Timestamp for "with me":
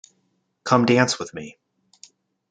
1.19-1.59